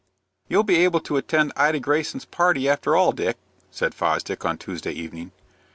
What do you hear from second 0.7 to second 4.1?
able to attend Ida Greyson's party after all, Dick," said